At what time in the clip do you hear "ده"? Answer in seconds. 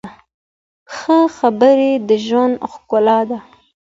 3.29-3.39